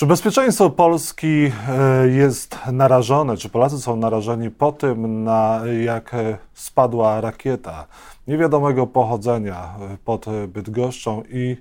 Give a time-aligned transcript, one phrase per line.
[0.00, 6.16] Czy bezpieczeństwo Polski e, jest narażone, czy Polacy są narażeni po tym, na jak
[6.54, 7.86] spadła rakieta
[8.26, 9.74] niewiadomego pochodzenia
[10.04, 11.56] pod Bydgoszczą i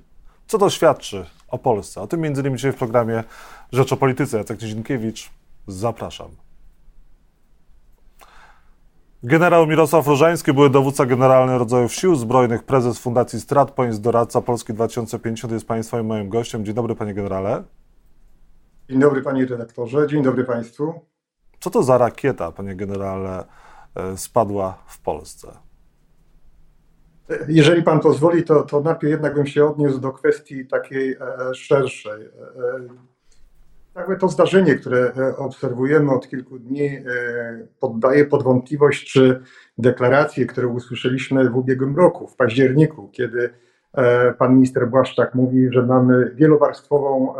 [0.48, 2.02] co to świadczy o Polsce?
[2.02, 3.24] O tym między innymi dzisiaj w programie
[3.72, 4.38] Rzecz o Polityce.
[4.38, 5.30] Jacek Nizinkiewicz,
[5.68, 6.28] zapraszam.
[9.24, 15.54] Generał Mirosław Różański, były dowódca generalny rodzajów sił zbrojnych, prezes Fundacji StratPoints, doradca Polski 2050
[15.54, 16.66] jest Państwa i moim gościem.
[16.66, 17.64] Dzień dobry, panie generale.
[18.90, 20.08] Dzień dobry, panie redaktorze.
[20.08, 20.94] Dzień dobry państwu.
[21.60, 23.46] Co to za rakieta, panie generale,
[23.96, 25.48] e, spadła w Polsce?
[27.48, 32.26] Jeżeli pan pozwoli, to, to najpierw jednak bym się odniósł do kwestii takiej e, szerszej.
[32.26, 32.30] E,
[33.96, 37.04] Jakby to zdarzenie, które e, obserwujemy od kilku dni, e,
[37.80, 39.44] poddaje pod wątpliwość, czy
[39.78, 43.69] deklaracje, które usłyszeliśmy w ubiegłym roku, w październiku, kiedy e,
[44.38, 47.34] pan minister Błaszczak mówi, że mamy wielowarstwową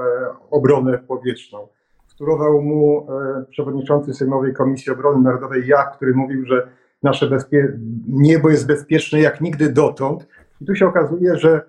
[0.52, 1.68] obronę powietrzną.
[2.08, 3.08] Wtórował mu
[3.50, 6.68] przewodniczący Sejmowej Komisji Obrony Narodowej Jach, który mówił, że
[7.04, 10.28] nasze bezpie- niebo jest bezpieczne jak nigdy dotąd.
[10.62, 11.62] I tu się okazuje, że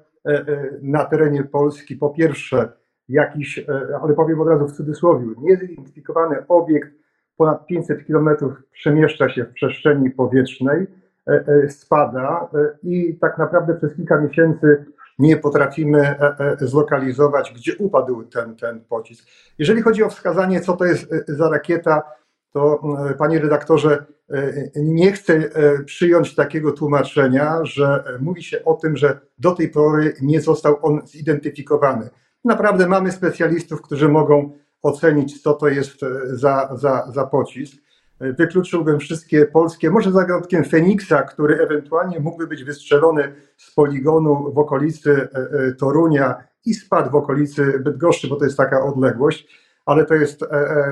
[0.83, 2.73] na terenie Polski po pierwsze
[3.11, 3.65] jakiś, e,
[4.03, 6.91] ale powiem od razu w cudzysłowie, niezidentyfikowany obiekt
[7.37, 11.00] ponad 500 kilometrów przemieszcza się w przestrzeni powietrznej, e, e,
[11.69, 12.49] spada
[12.83, 14.85] i tak naprawdę przez kilka miesięcy
[15.19, 16.15] nie potrafimy
[16.61, 19.27] zlokalizować, gdzie upadł ten, ten pocisk.
[19.59, 22.03] Jeżeli chodzi o wskazanie, co to jest za rakieta,
[22.53, 22.83] to
[23.19, 24.05] panie redaktorze,
[24.77, 25.51] nie chcę
[25.85, 31.07] przyjąć takiego tłumaczenia, że mówi się o tym, że do tej pory nie został on
[31.07, 32.11] zidentyfikowany.
[32.45, 37.83] Naprawdę mamy specjalistów, którzy mogą ocenić, co to jest e, za, za, za pocisk.
[38.21, 44.53] E, wykluczyłbym wszystkie polskie, może za wyjątkiem Feniksa, który ewentualnie mógłby być wystrzelony z poligonu
[44.53, 49.49] w okolicy e, Torunia i spadł w okolicy Bydgoszczy, bo to jest taka odległość,
[49.87, 50.45] ale to jest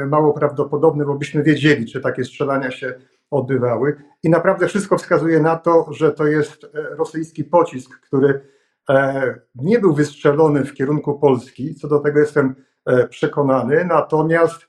[0.07, 2.95] mało prawdopodobne, bo byśmy wiedzieli, czy takie strzelania się
[3.31, 3.97] odbywały.
[4.23, 6.67] I naprawdę wszystko wskazuje na to, że to jest
[6.99, 8.41] rosyjski pocisk, który
[8.89, 12.55] E, nie był wystrzelony w kierunku Polski, co do tego jestem
[12.87, 14.67] e, przekonany, natomiast e,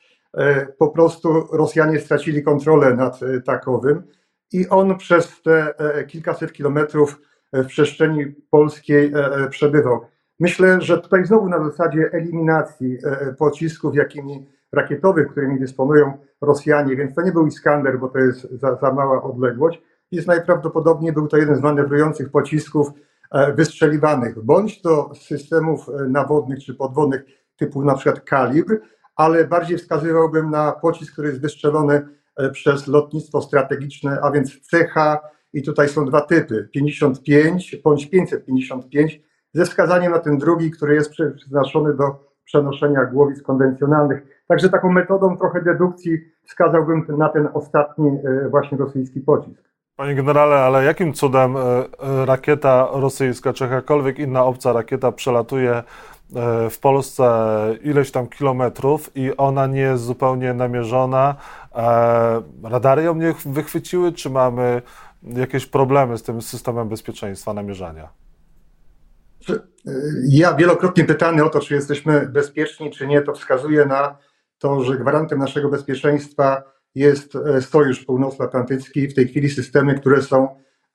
[0.77, 4.03] po prostu Rosjanie stracili kontrolę nad takowym
[4.51, 5.73] i on przez te
[6.07, 7.21] kilkaset kilometrów
[7.53, 9.13] w przestrzeni polskiej
[9.49, 10.01] przebywał.
[10.39, 12.97] Myślę, że tutaj znowu na zasadzie eliminacji
[13.37, 18.75] pocisków, jakimi rakietowych, którymi dysponują Rosjanie, więc to nie był Iskander, bo to jest za,
[18.75, 19.81] za mała odległość.
[20.11, 22.91] Jest najprawdopodobniej był to jeden z manewrujących pocisków
[23.31, 24.81] E, wystrzeliwanych, bądź
[25.13, 27.25] z systemów e, nawodnych czy podwodnych
[27.57, 28.79] typu na przykład kalibr,
[29.19, 32.07] ale bardziej wskazywałbym na pocisk, który jest wystrzelony
[32.37, 34.95] e, przez lotnictwo strategiczne, a więc CH
[35.53, 39.21] i tutaj są dwa typy, 55 bądź 555,
[39.53, 44.43] ze wskazaniem na ten drugi, który jest przeznaczony do przenoszenia głowic konwencjonalnych.
[44.47, 48.11] Także taką metodą trochę dedukcji wskazałbym na ten ostatni
[48.49, 49.68] właśnie rosyjski pocisk.
[49.99, 55.71] Panie generale, ale jakim cudem e, e, rakieta rosyjska czy jakakolwiek inna obca rakieta przelatuje
[55.71, 55.83] e,
[56.69, 57.25] w Polsce
[57.83, 61.35] ileś tam kilometrów i ona nie jest zupełnie namierzona?
[62.63, 64.81] Radary ją nie wychwyciły, czy mamy
[65.23, 68.09] jakieś problemy z tym systemem bezpieczeństwa namierzania?
[70.29, 74.17] Ja wielokrotnie pytany o to, czy jesteśmy bezpieczni, czy nie, to wskazuje na
[74.59, 76.63] to, że gwarantem naszego bezpieczeństwa
[76.95, 80.47] jest e, Sojusz Północnoatlantycki, w tej chwili systemy, które są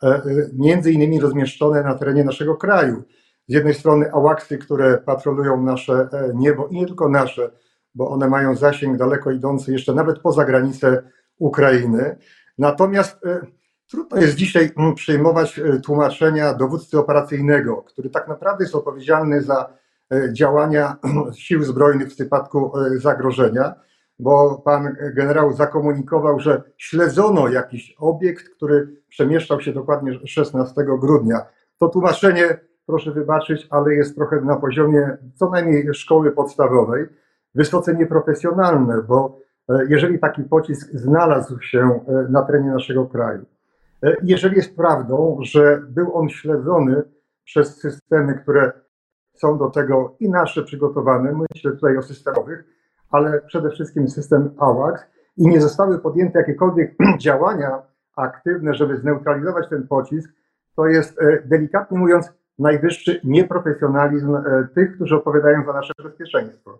[0.03, 0.23] e, e,
[0.53, 3.03] między innymi rozmieszczone na terenie naszego kraju.
[3.49, 7.51] Z jednej strony ałaksy, które patrolują nasze niebo i nie tylko nasze,
[7.95, 11.03] bo one mają zasięg daleko idący jeszcze nawet poza granicę
[11.39, 12.17] Ukrainy.
[12.59, 13.21] Natomiast
[13.91, 19.69] trudno jest dzisiaj mm, przyjmować tłumaczenia dowódcy operacyjnego, który tak naprawdę jest odpowiedzialny za
[20.33, 20.97] działania
[21.47, 23.75] sił zbrojnych w przypadku zagrożenia
[24.19, 31.47] bo pan generał zakomunikował, że śledzono jakiś obiekt, który przemieszczał się dokładnie 16 grudnia.
[31.79, 37.07] To tłumaczenie, proszę wybaczyć, ale jest trochę na poziomie co najmniej szkoły podstawowej,
[37.55, 39.39] wysoce nieprofesjonalne, bo
[39.69, 43.45] e, jeżeli taki pocisk znalazł się e, na terenie naszego kraju,
[44.03, 47.03] e, jeżeli jest prawdą, że był on śledzony
[47.45, 48.73] przez systemy, które
[49.35, 52.74] są do tego i nasze przygotowane, myślę tutaj o systemowych,
[53.15, 55.01] ale przede wszystkim system AWACS
[55.37, 56.95] i nie zostały podjęte jakiekolwiek
[57.25, 57.83] działania
[58.17, 60.31] aktywne, żeby zneutralizować ten pocisk,
[60.77, 64.43] to jest e, delikatnie mówiąc najwyższy nieprofesjonalizm e,
[64.75, 66.79] tych, którzy odpowiadają za nasze bezpieczeństwo.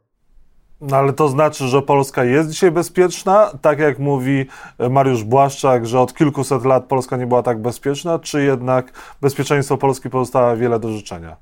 [0.81, 4.47] No ale to znaczy, że Polska jest dzisiaj bezpieczna, tak jak mówi
[4.79, 8.87] e, Mariusz Błaszczak, że od kilkuset lat Polska nie była tak bezpieczna, czy jednak
[9.21, 11.37] bezpieczeństwo Polski pozostało wiele do życzenia?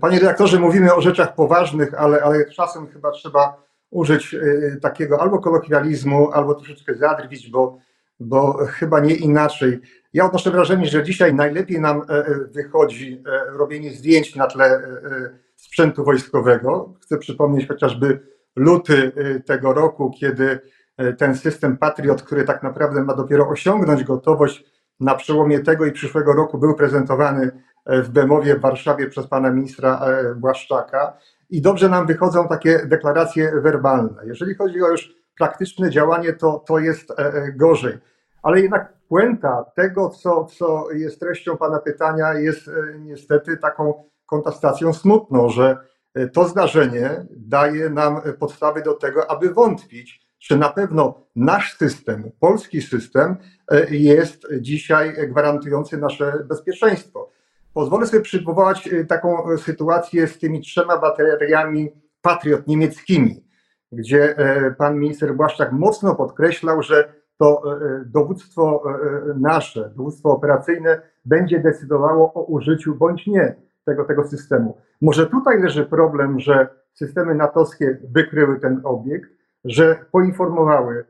[0.00, 3.63] Panie redaktorze, mówimy o rzeczach poważnych, ale, ale czasem chyba trzeba
[3.94, 4.36] użyć
[4.82, 7.78] takiego albo kolokwializmu, albo troszeczkę zadrwić, bo,
[8.20, 9.80] bo chyba nie inaczej.
[10.12, 12.02] Ja odnoszę wrażenie, że dzisiaj najlepiej nam
[12.50, 14.82] wychodzi robienie zdjęć na tle
[15.56, 16.94] sprzętu wojskowego.
[17.02, 18.20] Chcę przypomnieć chociażby
[18.56, 19.12] luty
[19.46, 20.58] tego roku, kiedy
[21.18, 24.64] ten system Patriot, który tak naprawdę ma dopiero osiągnąć gotowość
[25.00, 27.50] na przełomie tego i przyszłego roku, był prezentowany
[27.86, 31.16] w Bemowie w Warszawie przez pana ministra e, Błaszczaka.
[31.50, 34.22] I dobrze nam wychodzą takie deklaracje werbalne.
[34.26, 37.98] Jeżeli chodzi o już praktyczne działanie, to, to jest e, e, gorzej.
[38.42, 45.48] Ale jednak puenta tego, co, co jest treścią pana pytania, jest niestety taką kontestacją smutną,
[45.48, 45.76] że
[46.32, 52.82] to zdarzenie daje nam podstawy do tego, aby wątpić, czy na pewno nasz system, polski
[52.82, 53.36] system
[53.90, 57.30] jest dzisiaj gwarantujący nasze bezpieczeństwo.
[57.74, 61.92] Pozwolę sobie przywołać y, taką sytuację z tymi trzema bateriami
[62.22, 63.44] Patriot niemieckimi,
[63.92, 68.82] gdzie e, pan minister Błaszczak mocno podkreślał, że to e, e, dowództwo
[69.36, 73.54] nasze, dowództwo operacyjne będzie decydowało o użyciu bądź nie
[73.84, 74.76] tego, tego systemu.
[75.00, 79.30] Może tutaj leży problem, że systemy natowskie wykryły ten obiekt,
[79.64, 81.04] że poinformowały,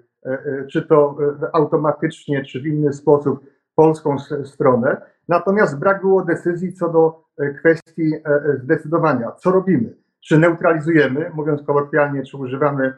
[0.70, 1.17] czy to
[1.52, 8.15] automatycznie, czy w inny sposób polską stronę, natomiast brak było decyzji co do e, kwestii
[8.15, 9.32] e, e, zdecydowania.
[9.32, 9.94] Co robimy?
[10.21, 12.93] Czy neutralizujemy, mówiąc kolokwialnie, czy używamy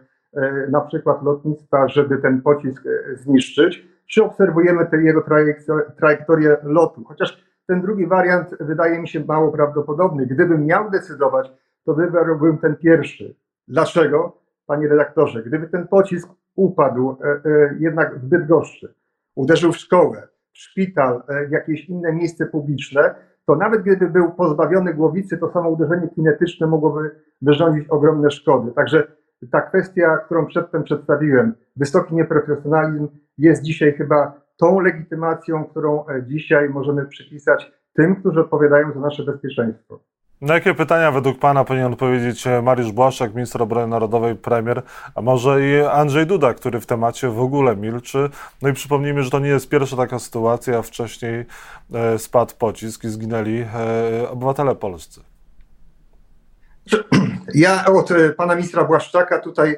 [0.71, 2.85] na przykład lotnictwa, żeby ten pocisk
[3.15, 5.25] zniszczyć, czy obserwujemy jego
[5.99, 7.05] trajektorię lotu?
[7.05, 10.27] Chociaż ten drugi wariant wydaje mi się mało prawdopodobny.
[10.27, 11.53] Gdybym miał decydować,
[11.85, 13.35] to wybrałbym ten pierwszy.
[13.69, 14.39] Dlaczego?
[14.67, 17.17] Panie redaktorze, gdyby ten pocisk upadł
[17.79, 18.95] jednak w Bydgoszczy,
[19.35, 23.15] uderzył w szkołę, szpital, e, jakieś inne miejsce publiczne,
[23.47, 27.11] to nawet gdyby był pozbawiony głowicy, to samo uderzenie kinetyczne mogłoby
[27.43, 28.73] wyrządzić ogromne szkody.
[28.73, 29.07] Także
[29.51, 33.09] ta kwestia, którą przedtem przedstawiłem, wysoki nieprofesjonalizm
[33.39, 39.25] jest dzisiaj chyba tą legitymacją, którą e, dzisiaj możemy przypisać tym, którzy odpowiadają za nasze
[39.25, 40.01] bezpieczeństwo.
[40.41, 44.83] Na jakie pytania według Pana powinien odpowiedzieć e, Mariusz Błaszczak, minister obrony narodowej, premier,
[45.15, 48.31] a może i Andrzej Duda, który w temacie w ogóle milczy?
[48.63, 50.83] No i przypomnijmy, że to nie jest pierwsza taka sytuacja.
[50.83, 51.45] Wcześniej
[51.95, 55.21] e, spadł pocisk i zginęli e, obywatele polscy.
[57.55, 59.77] Ja od pana ministra Błaszczaka tutaj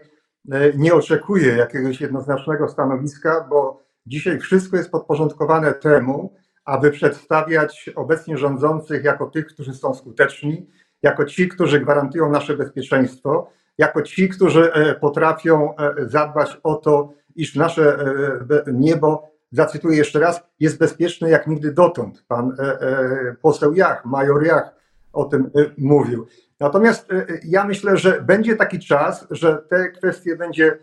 [0.76, 6.32] nie oczekuję jakiegoś jednoznacznego stanowiska, bo dzisiaj wszystko jest podporządkowane temu,
[6.68, 10.66] aby przedstawiać obecnie rządzących jako tych, którzy są skuteczni,
[11.02, 17.12] jako ci, którzy gwarantują nasze bezpieczeństwo, jako ci, którzy e, potrafią e, zadbać o to,
[17.36, 22.24] iż nasze e, niebo, zacytuję jeszcze raz, jest bezpieczne jak nigdy dotąd.
[22.28, 22.56] Pan
[23.42, 24.74] poseł Jach, major Jach
[25.12, 26.26] o tym mówił.
[26.60, 27.08] Natomiast
[27.44, 30.78] ja myślę, że będzie taki czas, że te kwestie będzie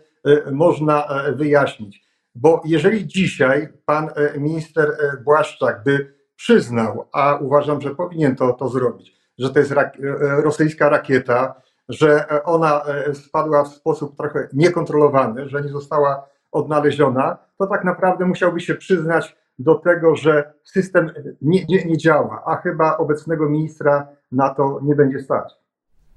[0.52, 2.05] można wyjaśnić.
[2.36, 8.52] Bo jeżeli dzisiaj pan e, minister e, Błaszczak by przyznał, a uważam, że powinien to,
[8.52, 11.54] to zrobić, że to jest rak e, rosyjska rakieta,
[11.88, 12.82] że ona
[13.14, 19.36] spadła w sposób trochę niekontrolowany, że nie została odnaleziona, to tak naprawdę musiałby się przyznać
[19.58, 21.10] do tego, że system
[21.42, 25.54] nie, nie, nie działa, a chyba obecnego ministra na to nie będzie stać.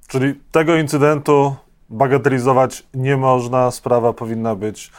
[0.07, 1.55] Czyli tego incydentu
[1.89, 4.91] bagatelizować nie można, sprawa powinna być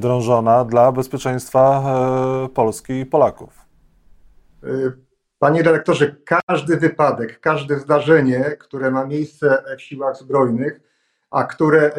[0.00, 1.82] drążona dla bezpieczeństwa
[2.44, 3.58] e, Polski i Polaków.
[4.64, 4.68] E,
[5.38, 10.80] panie redaktorze, każdy wypadek, każde zdarzenie, które ma miejsce w siłach zbrojnych,
[11.30, 11.90] a które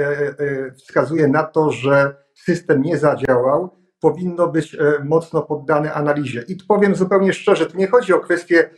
[0.77, 6.43] wskazuje na to, że system nie zadziałał, powinno być mocno poddane analizie.
[6.47, 8.69] I powiem zupełnie szczerze, tu nie chodzi o kwestię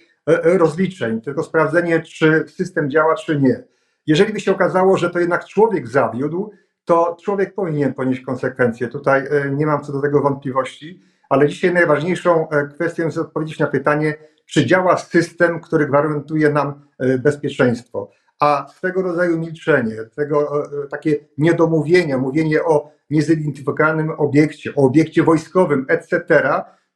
[0.44, 3.64] rozliczeń, tylko sprawdzenie, czy system działa, czy nie.
[4.08, 6.52] Jeżeli by się okazało, że to jednak człowiek zawiódł,
[6.88, 8.88] to człowiek powinien ponieść konsekwencje.
[8.88, 13.60] Tutaj e, nie mam co do tego wątpliwości, ale dzisiaj najważniejszą e, kwestią jest odpowiedzieć
[13.60, 14.16] na pytanie,
[14.46, 18.10] czy działa system, który gwarantuje nam e, bezpieczeństwo.
[18.40, 26.44] A swego rodzaju milczenie, tego takie niedomówienia, mówienie o niezidentyfikowanym obiekcie, o obiekcie wojskowym, etc.,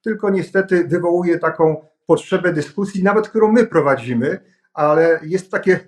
[0.02, 4.40] tylko niestety wywołuje taką potrzebę dyskusji, nawet którą my prowadzimy,
[4.74, 5.80] ale jest takie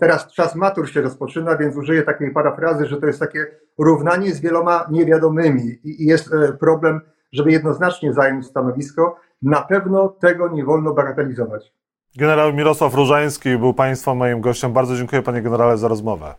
[0.00, 3.46] Teraz czas matur się rozpoczyna, więc użyję takiej parafrazy, że to jest takie
[3.78, 7.00] równanie z wieloma niewiadomymi i jest e, problem,
[7.32, 9.16] żeby jednoznacznie zająć stanowisko.
[9.42, 11.72] Na pewno tego nie wolno bagatelizować.
[12.16, 14.72] Generał Mirosław Różański był Państwa moim gościem.
[14.72, 16.34] Bardzo dziękuję Panie Generale za rozmowę.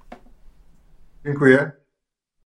[1.26, 1.72] Dziękuję.